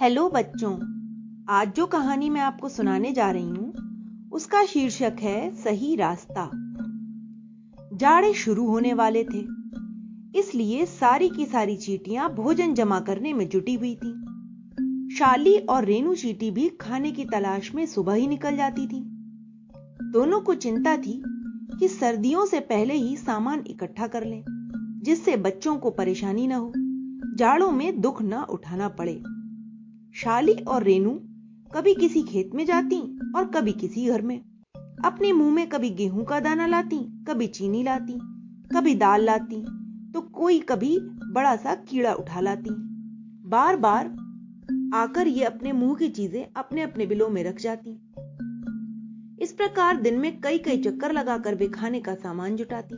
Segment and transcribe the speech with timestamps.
[0.00, 0.72] Hello बच्चों,
[1.48, 6.50] आज जो कहानी मैं आपको सुनाने जा रही हूँ, उसका शीर्षक है सही रास्ता।
[7.96, 9.38] जाड़े शुरू होने वाले थे,
[10.38, 14.12] इसलिए सारी की सारी चीटियाँ भोजन जमा करने में जुटी हुई थी।
[15.16, 19.00] शाली और रेनू चीटी भी खाने की तलाश में सुबह ही निकल जाती थी।
[20.12, 21.22] दोनों को चिंता थी
[21.80, 24.44] कि सर्दियों से पहले ही सामान इकट्ठा कर लें,
[25.02, 26.72] जिससे बच्चों को परेशानी ना हो,
[27.36, 29.22] जाड़ों में दुख न उठाना पड़े।
[30.16, 31.10] शाली और रेनू
[31.74, 32.98] कभी किसी खेत में जाती
[33.36, 34.36] और कभी किसी घर में।
[35.04, 36.98] अपने मुँह में कभी गेहूँ का दाना लाती,
[37.28, 38.12] कभी चीनी लाती,
[38.74, 39.60] कभी दाल लाती
[40.12, 40.98] तो कोई कभी
[41.32, 42.70] बड़ा सा कीड़ा उठा लाती।
[43.48, 44.06] बार बार
[44.94, 47.90] आकर ये अपने मुँह की चीज़ें अपने अपने बिलों में रख जाती।
[49.42, 52.96] इस प्रकार दिन में कई कई चक्कर लगाकर वे खाने का सामान जुटाती।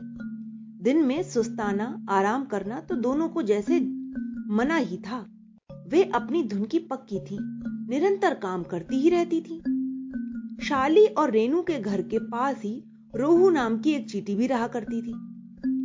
[0.82, 3.80] दिन में सुस्ताना, आराम करना तो दोनों को जैसे
[4.50, 5.26] मना ही था।
[5.88, 7.38] वे अपनी धुन की पक्की थी,
[7.88, 9.58] निरंतर काम करती ही रहती थी।
[10.64, 12.84] शाली और रेनू के घर के पास ही
[13.16, 15.12] रोहू नाम की एक चीटी भी रहा करती थी।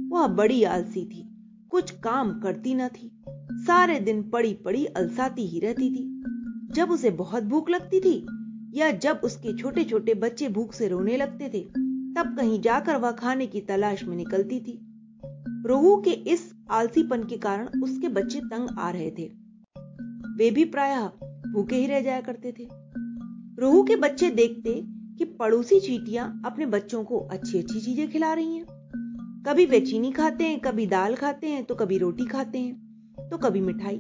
[0.09, 1.35] वह बड़ी आलसी थी,
[1.69, 3.11] कुछ काम करती न थी,
[3.51, 6.23] सारे दिन पड़ी पड़ी अलसाती ही रहती थी।
[6.73, 8.27] जब उसे बहुत भूख लगती थी,
[8.79, 11.63] या जब उसके छोटे छोटे बच्चे भूख से रोने लगते थे,
[12.13, 14.79] तब कहीं जाकर वह खाने की तलाश में निकलती थी।
[15.65, 19.42] रोहू के इस आलसीपन के कारण उसके बच्चे तंग आ रहे थे।
[20.37, 21.07] वे भी प्रायः
[21.53, 22.67] भूखे ही रह जाया करते थे।
[23.59, 24.73] रोहू के बच्चे देखते
[25.17, 30.11] कि पड़ोसी चीटियाँ अपने बच्चों को अच्छी अच्छी चीज़ें खिला रही हैं। कभी वे चीनी
[30.11, 33.99] खाते हैं, कभी दाल खाते हैं तो कभी रोटी खाते हैं तो कभी मिठाई।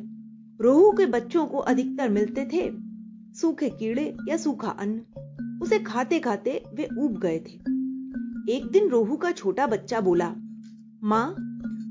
[0.59, 2.69] रोहू के बच्चों को अधिकतर मिलते थे
[3.33, 7.53] सूखे कीड़े या सूखा अन्न। उसे खाते खाते वे ऊब गए थे।
[8.55, 10.33] एक दिन रोहू का छोटा बच्चा बोला,
[11.03, 11.35] माँ,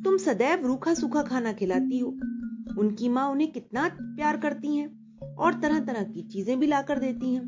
[0.04, 2.10] तुम सदैव रूखा सूखा खाना खिलाती हो।
[2.78, 7.34] उनकी माँ उन्हें कितना प्यार करती हैं और तरह तरह की चीज़ें भी लाकर देती
[7.34, 7.42] हैं।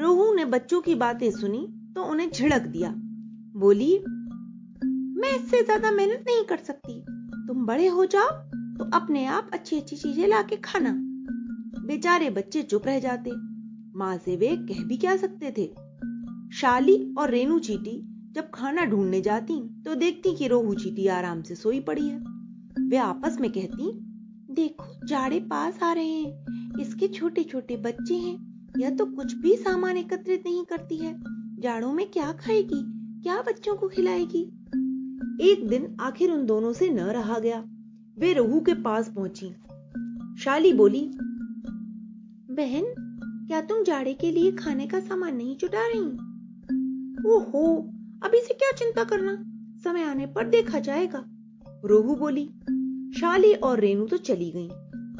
[0.00, 2.90] रोहू ने बच्चों की बातें सुनी तो उन्हें झिड़क दिया।
[3.56, 3.92] बोली,
[5.16, 7.00] मैं इससे ज़्यादा मेहनत नहीं कर सकती।
[7.46, 8.28] तुम बड़े हो जाओ
[8.78, 10.94] तो अपने आप अच्छी अच्छी चीज़ें लाके खाना।
[11.86, 13.30] बेचारे बच्चे चुप रह जाते।
[13.96, 15.66] माँ से वे कह भी क्या सकते थे?
[16.56, 18.00] शाली और रेनू चीटी
[18.32, 22.33] जब खाना ढूँढने जाती तो देखती कि रोहू चीटी आराम से सोई पड़ी है।
[22.88, 24.00] वे आपस में कहती,
[24.54, 26.44] देखो, जाड़े पास आ रहे हैं।
[26.80, 31.24] इसके छोटे छोटे बच्चे हैं। यह तो कुछ भी सामान एकत्रित नहीं करती है।
[31.60, 32.82] जाड़ों में क्या खाएगी?
[33.22, 34.42] क्या बच्चों को खिलाएगी?
[35.40, 37.64] एक दिन आखिर उन दोनों से न रहा गया।
[38.18, 39.54] वे रोहू के पास पहुँची।
[40.38, 41.10] शाली बोली,
[42.50, 42.84] बहन,
[43.48, 46.04] क्या तुम जाड़े के लिए खाने का सामान नहीं जुटा रही?
[47.32, 47.90] ओहो
[48.22, 49.44] अभी से क्या चिंता करना?
[49.84, 51.24] समय आने पर देखा जाएगा।
[51.84, 52.50] रोहू बोली
[53.20, 54.68] शाली और रेनू तो चली गईं,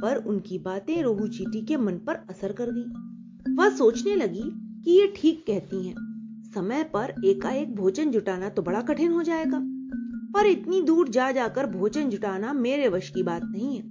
[0.03, 4.43] पर उनकी बातें रोहू चीटी के मन पर असर कर गईं। वह सोचने लगी
[4.83, 5.95] कि ये ठीक कहती हैं।
[6.55, 9.61] समय पर एकाएक भोजन जुटाना तो बड़ा कठिन हो जाएगा
[10.35, 13.83] पर इतनी दूर जा जाकर भोजन जुटाना मेरे वश की बात नहीं है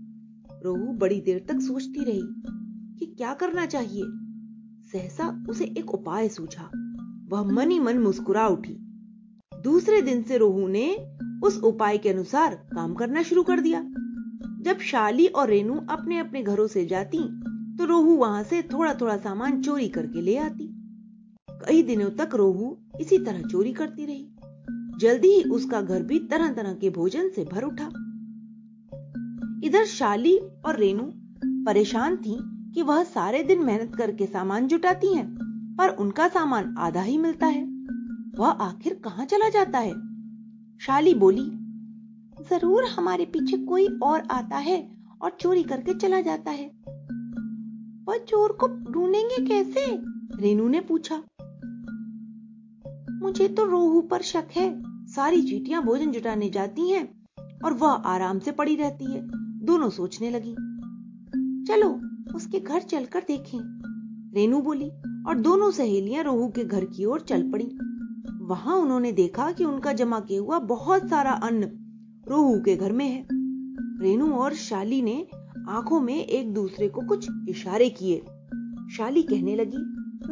[0.63, 2.22] रोहू बड़ी देर तक सोचती रही
[3.00, 4.03] कि क्या करना चाहिए
[4.92, 6.69] सहसा उसे एक उपाय सूझा
[7.30, 8.75] वह मन मन मुस्कुरा उठी
[9.63, 13.81] दूसरे दिन से रोहू ने उस उपाय के अनुसार काम करना शुरू कर दिया।
[14.62, 17.18] जब शाली और रेनू अपने अपने घरों से जाती
[17.78, 20.70] तो रोहू वहाँ से थोड़ा थोड़ा सामान चोरी करके ले आती।
[21.50, 24.28] कई दिनों तक रोहू इसी तरह चोरी करती रही।
[25.00, 27.86] जल्दी ही उसका घर भी तरह तरह के भोजन से भर उठा।
[29.64, 31.12] इधर शाली और रेनू
[31.66, 32.38] परेशान थी
[32.74, 35.28] कि वह सारे दिन मेहनत करके सामान जुटाती हैं,
[35.80, 37.64] पर उनका सामान आधा ही मिलता है।
[38.38, 39.94] वह आखिर कहाँ चला जाता है?
[40.82, 41.44] शाली बोली,
[42.50, 46.66] ज़रूर हमारे पीछे कोई और आता है और चोरी करके चला जाता है।
[48.08, 49.86] वह चोर को ढूंढेंगे कैसे?
[50.42, 51.24] रेनू ने पूछा।
[53.22, 57.26] मुझे तो रोहू पर शक है। सारी चीटियाँ भोजन जुटाने जाती हैं
[57.66, 59.22] और वह आराम से पड़ी रहती है।
[59.66, 60.56] दोनों सोचने लगी।
[61.66, 61.90] चलो,
[62.36, 63.60] उसके घर चलकर देखें।
[64.36, 64.90] रेनू बोली
[65.28, 67.78] और दोनों सहेलियाँ रोहू के घर की ओर चल पड़ी।
[68.44, 71.69] वहाँ उन्होंने देखा कि उनका जमा किया हुआ बहुत सारा अन्न
[72.28, 73.28] रोहू के घर में है।
[74.01, 75.28] रेनू और शाली ने
[75.69, 78.18] आँखों में एक दूसरे को कुछ इशारे किए।
[78.92, 79.78] शाली कहने लगी,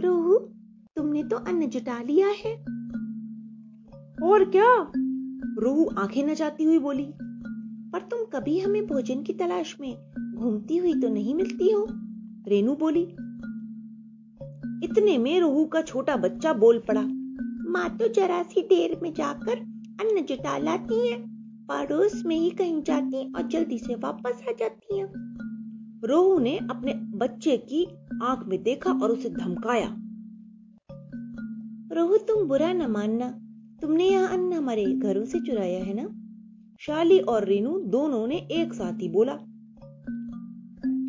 [0.02, 0.38] रोहू,
[0.96, 2.56] तुमने तो अन्न जुटा लिया है।
[4.24, 4.92] और क्या?
[5.64, 7.08] रोहू आँखें नचाती हुई बोली,
[7.94, 11.88] पर तुम कभी हमें भोजन की तलाश में घूमती हुई तो नहीं मिलती हो?
[12.48, 13.02] रेनू बोली,
[14.86, 17.21] इतने में रोहू का छोटा बच्चा बोल पड़ा।
[17.72, 19.58] माँ तो जरा सी देर में जाकर
[20.02, 21.24] अन्न जुटा लाती है।
[21.68, 25.10] पड़ोस में ही कहीं जाती और जल्दी से वापस आ जाती है।
[26.08, 27.88] रोहू ने अपने बच्चे की
[28.24, 29.98] आँख में देखा और उसे धमकाया।
[31.96, 33.30] रोहू, तुम बुरा न मानना।
[33.82, 36.10] तुमने यह अन्न हमारे घरों से चुराया है ना?
[36.80, 39.34] शाली और रेनू दोनों ने एक साथ ही बोला।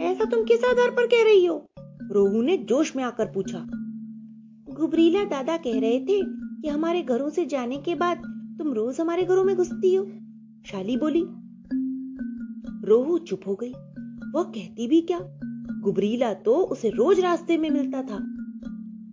[0.04, 1.66] ऐसा तुम किस आधार पर कह रही हो?
[2.12, 3.66] रोहू ने जोश में आकर पूछा।
[4.72, 8.16] गुबरीला दादा कह रहे थे कि हमारे घरों से जाने के बाद
[8.58, 10.04] तुम रोज हमारे घरों में घुसती हो?
[10.66, 11.24] शाली बोली।
[12.88, 13.72] रोहू चुप हो गई।
[14.34, 15.20] वह कहती भी क्या?
[15.82, 18.18] गुबरीला तो उसे रोज रास्ते में मिलता था।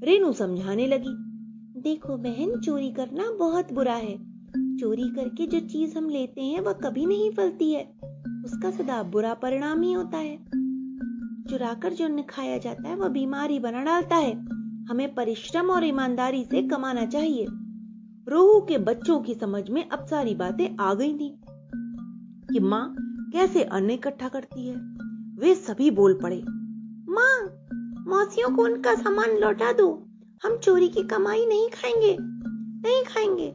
[0.04, 1.16] रेनू समझाने लगी।
[1.82, 4.18] देखो बहन, चोरी करना बहुत बुरा है।
[4.78, 7.84] चोरी करके जो चीज़ हम लेते हैं, वह कभी नहीं फलती है।
[8.46, 10.38] उसका सदा बुरा परिणाम ही होता है।
[11.50, 14.59] चुराकर जो अन्न खाया जाता है, वह बीमारी बना डालता है।
[14.90, 17.46] हमें परिश्रम और ईमानदारी से कमाना चाहिए।
[18.28, 21.30] रोहू के बच्चों की समझ में अब सारी बातें आ गई थी
[22.52, 22.96] कि माँ
[23.34, 24.76] कैसे अन्न इकट्ठा करती है।
[25.40, 26.42] वे सभी बोल पड़े,
[27.10, 27.36] माँ,
[28.08, 29.90] मौसियों को उनका सामान लौटा दो।
[30.44, 33.52] हम चोरी की कमाई नहीं खाएँगे नहीं खाएँगे।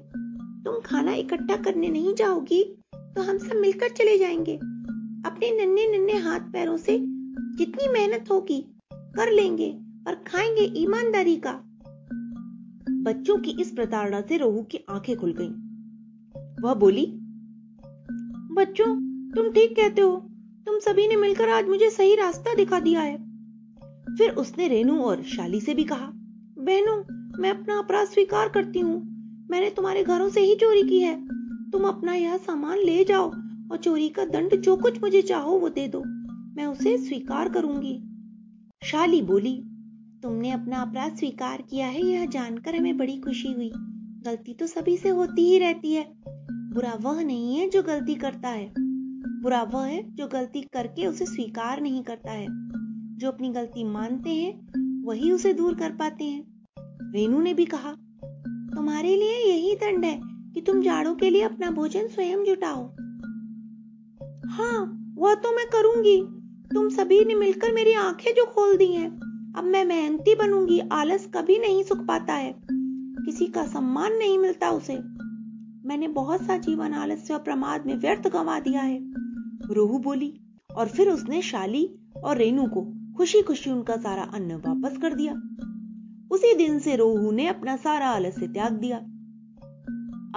[0.64, 2.62] तुम खाना इकट्ठा करने नहीं जाओगी
[2.94, 4.56] तो हम सब मिलकर चले जाएँगे।
[5.26, 6.98] अपने नन्हे नन्हे हाथ पैरों से
[7.58, 8.60] जितनी मेहनत होगी,
[8.92, 11.60] कर लेंगे। और खाएँगे ईमानदारी का।
[12.90, 15.64] बच्चों की इस प्रताड़ना से रोहू की आँखें खुल गईं।
[16.62, 17.06] वह बोली,
[18.54, 18.96] बच्चों,
[19.30, 20.16] तुम ठीक कहते हो।
[20.66, 23.16] तुम सभी ने मिलकर आज मुझे सही रास्ता दिखा दिया है।
[24.16, 26.12] फिर उसने रेनू और शाली से भी कहा,
[26.58, 29.14] बहनों, मैं अपना अपराध स्वीकार करती हूँ।
[29.50, 31.28] मैंने तुम्हारे घरों से ही चोरी की है।
[31.70, 33.30] तुम अपना यह सामान ले जाओ
[33.72, 36.02] और चोरी का दंड जो कुछ मुझे चाहो वो दे दो।
[36.56, 38.02] मैं उसे स्वीकार करूँगी।
[38.84, 39.64] शाली बोली
[40.24, 43.70] तुमने अपना अपराध स्वीकार किया है, यह जानकर हमें बड़ी खुशी हुई।
[44.24, 46.14] गलती तो सभी से होती ही रहती है।
[46.48, 48.74] बुरा वह नहीं है जो गलती करता है।
[49.42, 52.46] बुरा वह है जो गलती करके उसे स्वीकार नहीं करता है।
[53.16, 54.52] जो अपनी गलती मानते हैं,
[55.04, 56.66] वही उसे दूर कर पाते हैं।
[57.12, 57.92] रेनू ने भी कहा,
[58.74, 62.88] तुम्हारे लिए यही दंड है कि तुम जाड़ों के लिए अपना भोजन स्वयं जुटाओ।
[64.46, 66.22] हाँ वह तो मैं करूँगी।
[66.74, 71.30] तुम सभी ने मिलकर मेरी आँखें जो खोल दी हैं। अब मैं मेहनती बनूँगी, आलस
[71.34, 72.54] कभी नहीं सुख पाता है।
[73.24, 74.98] किसी का सम्मान नहीं मिलता उसे।
[75.88, 78.98] मैंने बहुत सा जीवन आलस्य और प्रमाद में व्यर्थ गंवा दिया है।
[79.74, 80.40] रोहू बोली,
[80.76, 85.32] और फिर उसने शाली और रेनू को खुशी खुशी उनका सारा अन्न वापस कर दिया।
[86.30, 88.96] उसी दिन से रोहू ने अपना सारा आलस्य त्याग दिया।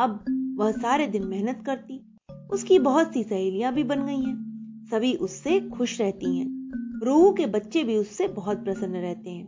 [0.03, 0.25] अब
[0.59, 2.17] वह सारे दिन मेहनत करती,
[2.51, 4.47] उसकी बहुत सी सहेलियाँ भी बन गई हैं।
[4.91, 6.56] सभी उससे खुश रहती हैं।
[7.07, 9.47] रोहू के बच्चे भी उससे बहुत प्रसन्न रहते हैं।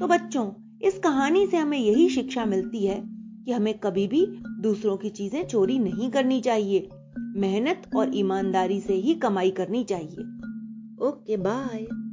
[0.00, 0.50] तो बच्चों,
[0.82, 3.02] इस कहानी से हमें यही शिक्षा मिलती है
[3.44, 4.26] कि हमें कभी भी
[4.60, 6.88] दूसरों की चीज़ें चोरी नहीं करनी चाहिए।
[7.18, 10.20] मेहनत और ईमानदारी से ही कमाई करनी चाहिए।
[11.06, 12.07] Okay, bye.